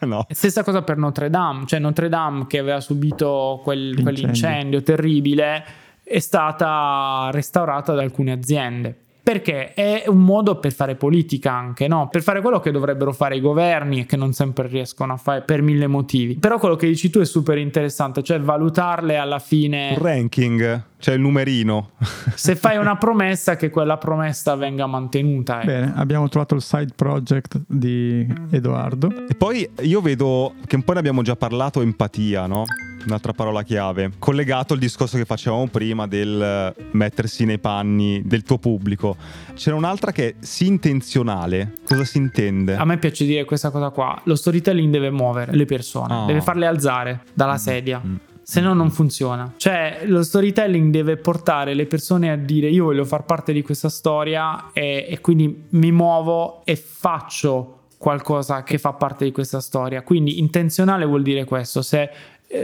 [0.00, 0.26] no.
[0.30, 5.64] Stessa cosa per Notre Dame, cioè Notre Dame che aveva subito quel, quell'incendio terribile
[6.02, 12.08] è stata restaurata da alcune aziende perché è un modo per fare politica anche, no?
[12.08, 15.42] Per fare quello che dovrebbero fare i governi e che non sempre riescono a fare
[15.42, 16.36] per mille motivi.
[16.36, 19.94] Però quello che dici tu è super interessante, cioè valutarle alla fine.
[19.96, 21.90] Un ranking, cioè il numerino.
[22.34, 25.60] Se fai una promessa, che quella promessa venga mantenuta.
[25.60, 25.66] Eh.
[25.66, 29.26] Bene, abbiamo trovato il side project di Edoardo.
[29.28, 32.64] E poi io vedo che un po' ne abbiamo già parlato, empatia, no?
[33.06, 38.58] Un'altra parola chiave, collegato al discorso che facevamo prima del mettersi nei panni del tuo
[38.58, 39.16] pubblico.
[39.54, 41.74] C'era un'altra che è sì intenzionale.
[41.84, 42.74] Cosa si intende?
[42.76, 44.20] A me piace dire questa cosa qua.
[44.24, 46.26] Lo storytelling deve muovere le persone, oh.
[46.26, 48.00] deve farle alzare dalla sedia.
[48.04, 49.54] Mm se no non funziona.
[49.56, 53.88] Cioè, lo storytelling deve portare le persone a dire io voglio far parte di questa
[53.88, 60.02] storia e, e, quindi mi muovo e faccio qualcosa che fa parte di questa storia.
[60.02, 61.82] Quindi intenzionale vuol dire questo.
[61.82, 62.10] Se eh,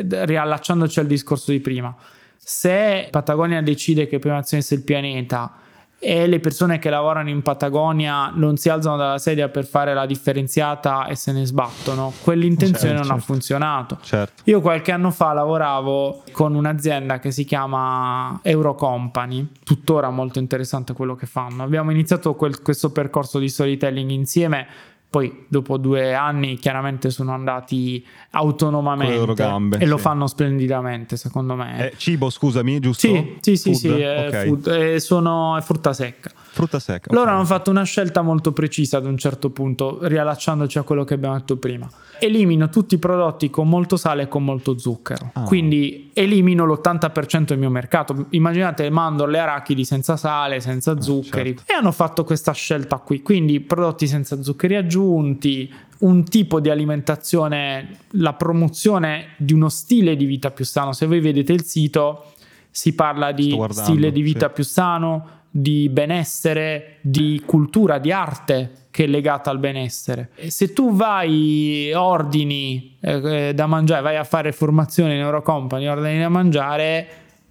[0.09, 1.94] riallacciandoci al discorso di prima,
[2.37, 5.53] se Patagonia decide che prima azione sia il pianeta
[6.01, 10.07] e le persone che lavorano in Patagonia non si alzano dalla sedia per fare la
[10.07, 13.20] differenziata e se ne sbattono, quell'intenzione certo, non certo.
[13.20, 13.98] ha funzionato.
[14.01, 14.42] Certo.
[14.44, 21.16] Io qualche anno fa lavoravo con un'azienda che si chiama Eurocompany, tuttora molto interessante quello
[21.16, 21.64] che fanno.
[21.64, 24.66] Abbiamo iniziato quel, questo percorso di storytelling insieme
[25.11, 29.87] poi dopo due anni chiaramente sono andati autonomamente gambe, e sì.
[29.87, 31.90] lo fanno splendidamente secondo me.
[31.90, 33.07] Eh, cibo scusami, giusto?
[33.07, 34.47] Sì, sì, sì, sì okay.
[34.47, 36.31] food, è, sono, è frutta secca.
[36.59, 37.12] Frutta secca.
[37.12, 37.35] Loro okay.
[37.35, 41.37] hanno fatto una scelta molto precisa ad un certo punto, riallacciandoci a quello che abbiamo
[41.37, 41.88] detto prima.
[42.18, 45.31] Elimino tutti i prodotti con molto sale e con molto zucchero.
[45.35, 45.42] Ah.
[45.42, 48.27] Quindi elimino l'80% del mio mercato.
[48.31, 51.55] Immaginate mandorle arachidi senza sale, senza ah, zuccheri.
[51.55, 51.73] Certo.
[51.73, 53.23] E hanno fatto questa scelta qui.
[53.23, 60.25] Quindi prodotti senza zuccheri aggiunti, un tipo di alimentazione, la promozione di uno stile di
[60.25, 60.92] vita più sano.
[60.92, 62.33] Se voi vedete il sito,
[62.71, 64.53] si parla di stile di vita sì.
[64.55, 70.31] più sano, di benessere, di cultura, di arte che è legata al benessere.
[70.49, 76.29] Se tu vai, ordini eh, da mangiare, vai a fare formazione in Eurocompany, ordini da
[76.29, 77.09] mangiare,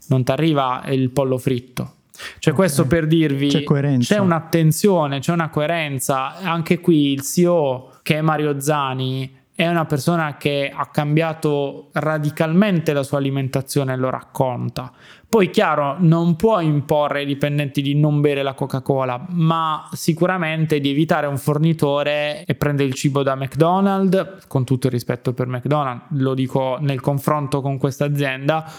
[0.07, 1.93] non ti arriva il pollo fritto.
[2.39, 2.53] Cioè, okay.
[2.53, 3.63] questo per dirvi: c'è,
[3.99, 6.35] c'è, un'attenzione, c'è una coerenza.
[6.37, 12.93] Anche qui il CEO, che è Mario Zani, è una persona che ha cambiato radicalmente
[12.93, 14.91] la sua alimentazione e lo racconta.
[15.29, 20.89] Poi, chiaro, non può imporre ai dipendenti di non bere la Coca-Cola, ma sicuramente di
[20.89, 26.05] evitare un fornitore e prendere il cibo da McDonald's, con tutto il rispetto per McDonald's,
[26.11, 28.71] lo dico nel confronto con questa azienda,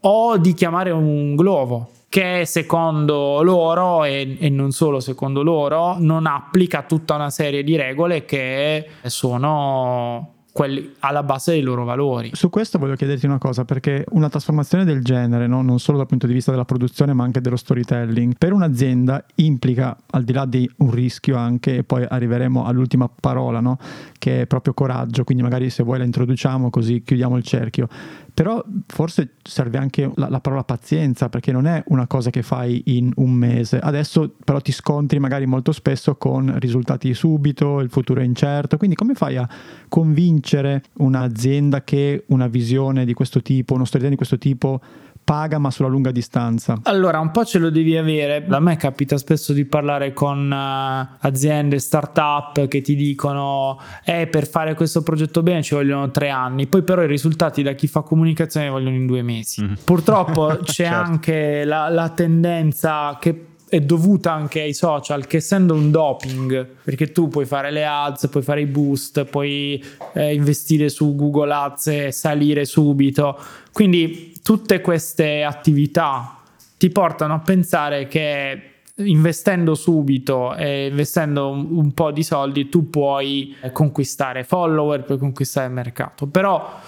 [0.00, 6.26] o di chiamare un globo che secondo loro e, e, non solo secondo loro non
[6.26, 12.30] applica tutta una serie di regole che sono quelli alla base dei loro valori.
[12.32, 15.62] Su questo voglio chiederti una cosa, perché una trasformazione del genere, no?
[15.62, 19.96] non solo dal punto di vista della produzione, ma anche dello storytelling, per un'azienda implica,
[20.10, 23.78] al di là di un rischio anche, e poi arriveremo all'ultima parola, no?
[24.16, 27.88] che è proprio coraggio, quindi magari se vuoi la introduciamo così chiudiamo il cerchio.
[28.34, 32.82] Però forse serve anche la, la, parola pazienza, perché non è una cosa che fai
[32.86, 33.78] in un mese.
[33.78, 38.76] Adesso però ti scontri magari molto spesso con risultati subito, il futuro è incerto.
[38.76, 39.48] Quindi come fai a
[39.88, 44.80] convincere un'azienda che una visione di questo tipo, uno storytelling di questo tipo
[45.24, 46.78] paga ma sulla lunga distanza?
[46.84, 48.44] Allora, un po' ce lo devi avere.
[48.48, 54.46] A me capita spesso di parlare con uh, aziende, start-up che ti dicono eh, per
[54.46, 58.02] fare questo progetto bene ci vogliono tre anni, poi però i risultati da chi fa
[58.02, 59.62] comunicazione vogliono in due mesi.
[59.62, 59.74] Mm-hmm.
[59.84, 60.96] Purtroppo c'è certo.
[60.96, 67.10] anche la, la tendenza che è dovuta anche ai social che essendo un doping perché
[67.10, 69.82] tu puoi fare le ads puoi fare i boost puoi
[70.12, 73.36] eh, investire su Google Ads e salire subito
[73.72, 76.36] quindi tutte queste attività
[76.76, 83.56] ti portano a pensare che investendo subito e investendo un, po' di soldi tu puoi
[83.72, 86.26] conquistare follower, puoi conquistare il mercato.
[86.26, 86.78] Però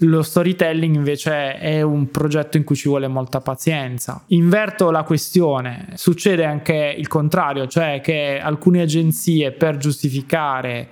[0.00, 4.22] lo storytelling invece è un progetto in cui ci vuole molta pazienza.
[4.26, 10.88] Inverto la questione, succede anche il contrario, cioè che alcune agenzie per giustificare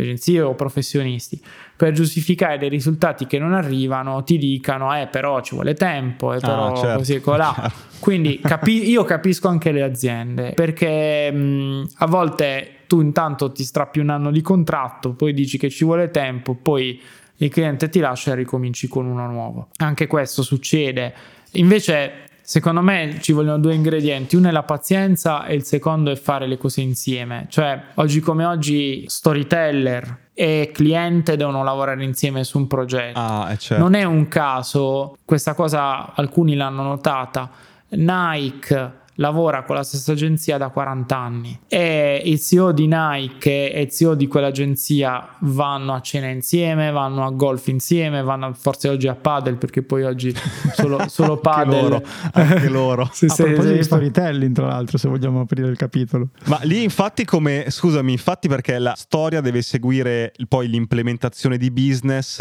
[0.00, 1.40] agenzie o professionisti,
[1.78, 6.40] per giustificare dei risultati che non arrivano, ti dicano, eh, però ci vuole tempo, eh,
[6.40, 6.98] però ah, certo.
[6.98, 7.54] così e colà.
[8.00, 14.00] Quindi capi- io capisco anche le aziende, perché mh, a volte tu intanto ti strappi
[14.00, 17.00] un anno di contratto, poi dici che ci vuole tempo, poi
[17.36, 19.68] il cliente ti lascia e ricominci con uno nuovo.
[19.76, 21.14] Anche questo succede.
[21.52, 26.16] Invece Secondo me ci vogliono due ingredienti, uno è la pazienza e il secondo è
[26.16, 27.44] fare le cose insieme.
[27.50, 33.18] Cioè, oggi come oggi, storyteller e cliente devono lavorare insieme su un progetto.
[33.18, 33.82] Ah, certo.
[33.82, 37.50] Non è un caso, questa cosa alcuni l'hanno notata.
[37.88, 43.82] Nike lavora con la stessa agenzia da 40 anni e il CEO di Nike e
[43.82, 49.08] il CEO di quell'agenzia vanno a cena insieme, vanno a golf insieme, vanno forse oggi
[49.08, 50.34] a padel perché poi oggi
[50.74, 51.74] solo, solo padel.
[51.74, 52.02] anche loro.
[52.32, 53.10] Anche loro.
[53.12, 56.28] se, a se, proposito di storytelling tra l'altro se vogliamo aprire il capitolo.
[56.46, 62.40] Ma lì infatti come, scusami, infatti perché la storia deve seguire poi l'implementazione di business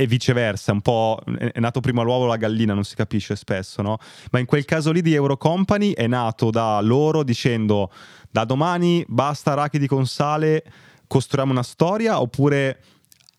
[0.00, 3.82] e viceversa, un po' è nato prima l'uovo o la gallina, non si capisce spesso,
[3.82, 3.98] no?
[4.30, 7.90] Ma in quel caso lì di Eurocompany è nato da loro dicendo
[8.30, 10.62] da domani basta arachidi con sale,
[11.04, 12.80] costruiamo una storia oppure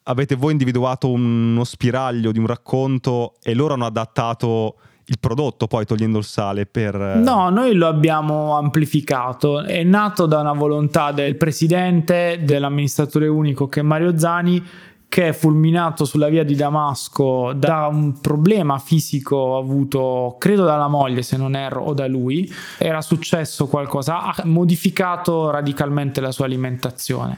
[0.03, 5.85] avete voi individuato uno spiraglio di un racconto e loro hanno adattato il prodotto poi
[5.85, 6.93] togliendo il sale per...
[6.95, 13.79] No, noi lo abbiamo amplificato, è nato da una volontà del presidente, dell'amministratore unico che
[13.79, 14.61] è Mario Zani
[15.09, 21.23] che è fulminato sulla via di Damasco da un problema fisico avuto, credo dalla moglie
[21.23, 27.37] se non erro, o da lui, era successo qualcosa, ha modificato radicalmente la sua alimentazione.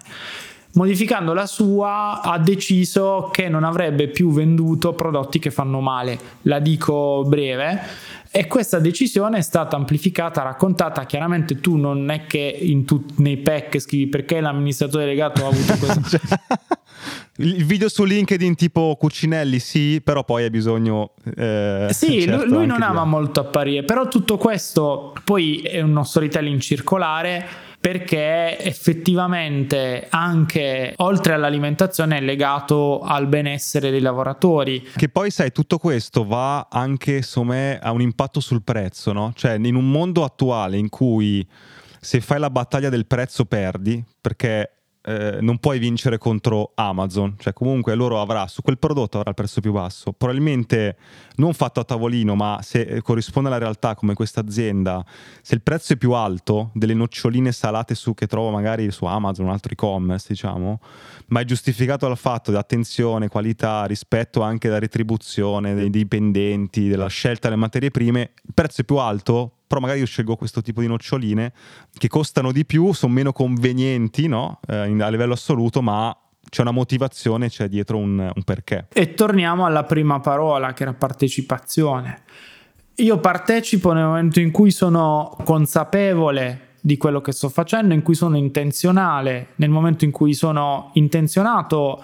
[0.73, 6.17] Modificando la sua, ha deciso che non avrebbe più venduto prodotti che fanno male.
[6.43, 7.79] La dico breve.
[8.31, 11.05] E questa decisione è stata amplificata, raccontata.
[11.05, 15.75] Chiaramente tu non è che in tut- nei pack scrivi perché l'amministratore delegato ha avuto
[15.85, 16.27] questo.
[17.41, 21.13] Il video su LinkedIn tipo Cuccinelli sì, però poi hai bisogno...
[21.35, 26.03] Eh, sì, certo, lui, lui non ama molto apparire, però tutto questo poi è uno
[26.03, 34.87] storytelling circolare perché effettivamente anche oltre all'alimentazione è legato al benessere dei lavoratori.
[34.95, 39.33] Che poi sai, tutto questo va anche, insomma, a un impatto sul prezzo, no?
[39.35, 41.45] Cioè, in un mondo attuale in cui
[41.99, 47.53] se fai la battaglia del prezzo perdi, perché eh, non puoi vincere contro Amazon, cioè
[47.53, 50.97] comunque loro avrà su quel prodotto avrà il prezzo più basso, probabilmente
[51.35, 55.03] non fatto a tavolino, ma se eh, corrisponde alla realtà come questa azienda,
[55.41, 59.45] se il prezzo è più alto delle noccioline salate su che trovo magari su Amazon,
[59.45, 60.79] un altro e-commerce, diciamo,
[61.27, 67.07] ma è giustificato dal fatto di attenzione, qualità, rispetto anche alla retribuzione dei dipendenti, della
[67.07, 70.81] scelta delle materie prime, il prezzo è più alto, però magari io scelgo questo tipo
[70.81, 71.53] di noccioline
[71.97, 74.59] che costano di più, sono meno convenienti no?
[74.67, 76.13] eh, a livello assoluto, ma
[76.49, 78.87] c'è una motivazione, c'è dietro un, un perché.
[78.91, 82.23] E torniamo alla prima parola, che era partecipazione.
[82.95, 88.15] Io partecipo nel momento in cui sono consapevole di quello che sto facendo, in cui
[88.15, 92.03] sono intenzionale, nel momento in cui sono intenzionato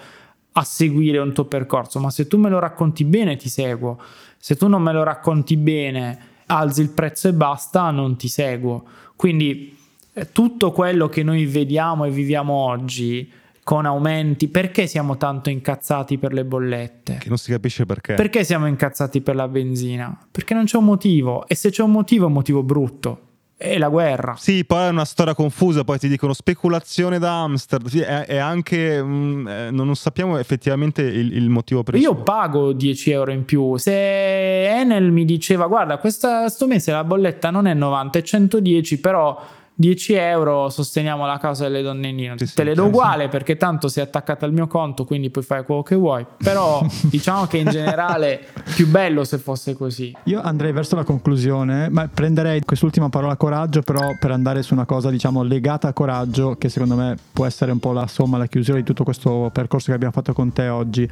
[0.52, 4.00] a seguire un tuo percorso, ma se tu me lo racconti bene ti seguo,
[4.38, 8.84] se tu non me lo racconti bene alzi il prezzo e basta, non ti seguo.
[9.16, 9.76] Quindi
[10.12, 13.30] eh, tutto quello che noi vediamo e viviamo oggi
[13.62, 14.48] con aumenti.
[14.48, 17.18] Perché siamo tanto incazzati per le bollette?
[17.18, 18.14] Che non si capisce perché.
[18.14, 20.18] Perché siamo incazzati per la benzina?
[20.30, 21.46] Perché non c'è un motivo.
[21.46, 23.27] E se c'è un motivo, è un motivo brutto.
[23.60, 24.36] È la guerra.
[24.38, 28.36] Sì, poi è una storia confusa, poi ti dicono speculazione da hamster, sì, è, è,
[28.36, 29.02] anche...
[29.02, 32.10] Mh, eh, non sappiamo effettivamente il, il, motivo preciso.
[32.12, 37.50] Io pago 10 euro in più, se Enel mi diceva guarda, questo mese la bolletta
[37.50, 39.44] non è 90, è 110, però
[39.80, 42.34] 10 euro sosteniamo la causa delle donne in Nino.
[42.36, 43.28] Sì, Te le do uguale sì.
[43.28, 46.26] perché tanto sei attaccata al mio conto, quindi puoi fare quello che vuoi.
[46.36, 50.12] Però diciamo che in generale più bello se fosse così.
[50.24, 54.84] Io andrei verso la conclusione, ma prenderei quest'ultima parola coraggio, però per andare su una
[54.84, 58.46] cosa diciamo legata a coraggio, che secondo me può essere un po' la somma, la
[58.46, 61.08] chiusura di tutto questo percorso che abbiamo fatto con te oggi,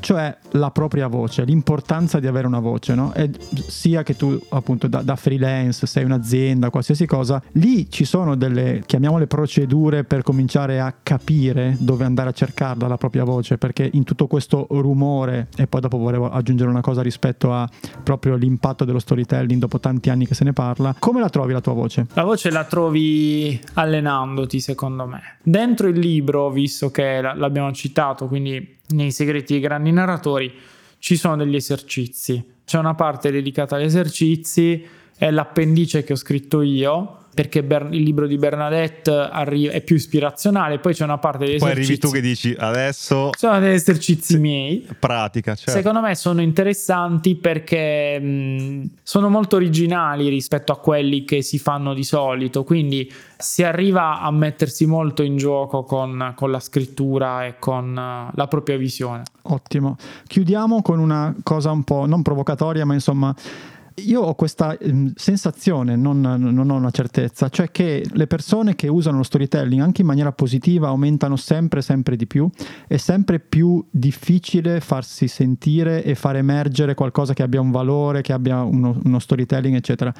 [0.00, 3.14] cioè la propria voce, l'importanza di avere una voce, no?
[3.14, 3.30] E
[3.66, 8.82] sia che tu appunto da, da freelance, sei un'azienda, qualsiasi cosa, lì ci sono delle,
[8.86, 14.04] chiamiamole procedure per cominciare a capire dove andare a cercarla la propria voce, perché in
[14.04, 17.68] tutto questo rumore, e poi dopo volevo aggiungere una cosa rispetto a
[18.02, 21.60] proprio l'impatto dello storytelling dopo tanti anni che se ne parla, come la trovi la
[21.60, 22.06] tua voce?
[22.14, 25.38] La voce la trovi allenandoti, secondo me.
[25.42, 30.52] Dentro il libro, visto che l'abbiamo citato, quindi nei segreti dei grandi narratori,
[30.98, 32.44] ci sono degli esercizi.
[32.64, 34.84] C'è una parte dedicata agli esercizi,
[35.16, 39.96] è l'appendice che ho scritto io, perché Ber- il libro di Bernadette arri- è più
[39.96, 41.98] ispirazionale, poi c'è una parte degli poi esercizi.
[41.98, 43.30] Poi arrivi tu che dici adesso...
[43.36, 44.86] Sono degli esercizi miei.
[44.98, 45.70] Pratica, certo.
[45.70, 51.94] Secondo me sono interessanti perché mh, sono molto originali rispetto a quelli che si fanno
[51.94, 57.54] di solito, quindi si arriva a mettersi molto in gioco con, con la scrittura e
[57.58, 59.22] con uh, la propria visione.
[59.42, 59.96] Ottimo.
[60.26, 63.34] Chiudiamo con una cosa un po' non provocatoria, ma insomma
[64.04, 68.88] io ho questa ehm, sensazione, non, non, ho una certezza, cioè che le persone che
[68.88, 72.48] usano lo storytelling anche in maniera positiva aumentano sempre, sempre di più.
[72.86, 78.32] È sempre più difficile farsi sentire e far emergere qualcosa che abbia un valore, che
[78.32, 80.12] abbia uno, uno storytelling, eccetera.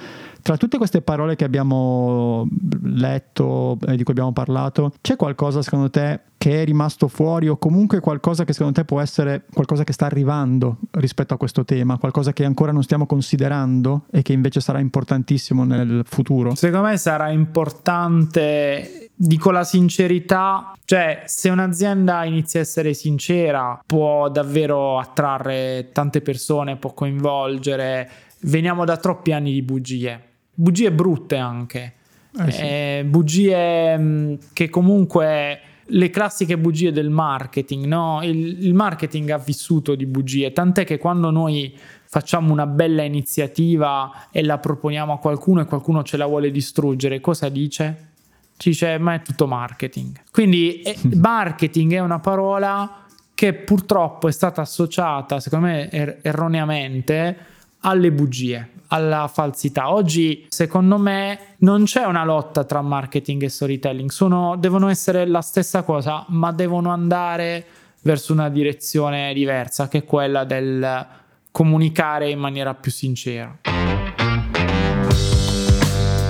[0.43, 2.49] Tra tutte queste parole che abbiamo
[2.83, 7.59] letto e di cui abbiamo parlato, c'è qualcosa secondo te che è rimasto fuori o
[7.59, 11.99] comunque qualcosa che secondo te può essere qualcosa che sta arrivando rispetto a questo tema,
[11.99, 16.55] qualcosa che ancora non stiamo considerando e che invece sarà importantissimo nel futuro?
[16.55, 24.30] Secondo me sarà importante, dico la sincerità, cioè se un'azienda inizia a essere sincera può
[24.30, 28.09] davvero attrarre tante persone, può coinvolgere,
[28.45, 30.18] veniamo da troppi anni di bugie,
[30.55, 31.93] bugie brutte anche.
[32.32, 32.61] Eh sì.
[32.62, 35.61] eh, bugie mh, che comunque
[35.91, 38.20] le classiche bugie del marketing, no?
[38.22, 44.28] Il, il, marketing ha vissuto di bugie, tant'è che quando noi facciamo una bella iniziativa
[44.30, 48.09] e la proponiamo a qualcuno e qualcuno ce la vuole distruggere, cosa dice?
[48.57, 50.22] Ci dice, ma è tutto marketing.
[50.30, 57.36] Quindi eh, marketing è una parola che purtroppo è stata associata, secondo me er- erroneamente,
[57.80, 59.93] alle bugie alla falsità.
[59.93, 65.41] Oggi, secondo me, non c'è una lotta tra marketing e storytelling, Sono, devono essere la
[65.41, 67.64] stessa cosa, ma devono andare
[68.03, 71.07] verso una direzione diversa, che è quella del
[71.53, 73.59] comunicare in maniera più sincera.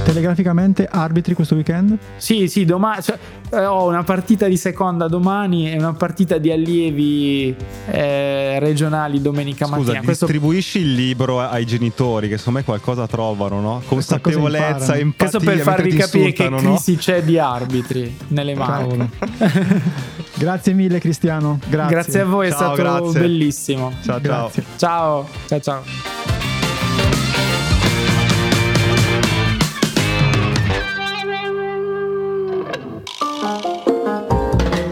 [0.05, 1.97] Telegraficamente arbitri questo weekend?
[2.17, 3.19] Sì, sì, domani cioè,
[3.53, 7.55] eh, ho una partita di seconda domani e una partita di allievi
[7.87, 10.01] eh, regionali domenica Scusa, mattina.
[10.03, 10.27] Questo...
[10.27, 13.83] distribuisci il libro ai genitori che secondo me qualcosa trovano, no?
[13.87, 15.39] Consapevolezza, empatia.
[15.39, 16.99] Questo per farvi capire che crisi no?
[16.99, 19.11] c'è di arbitri nelle mani.
[20.37, 21.95] grazie mille Cristiano, grazie.
[21.95, 23.21] Grazie a voi, ciao, è stato grazie.
[23.21, 23.93] bellissimo.
[24.03, 24.51] Ciao, ciao.
[24.77, 26.10] Ciao, ciao, ciao.